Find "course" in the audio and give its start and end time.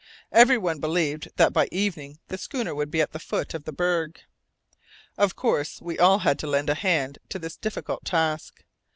5.35-5.79